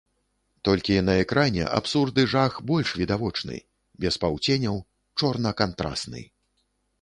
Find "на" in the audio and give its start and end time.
1.09-1.13